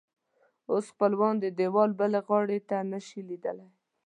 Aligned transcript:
اوس 0.71 0.85
خپلوان 0.93 1.33
د 1.39 1.45
دیوال 1.59 1.91
بلې 1.99 2.19
غاړې 2.27 2.59
ته 2.69 2.77
نه 2.91 2.99
شي 3.07 3.21
لیدلی. 3.29 3.69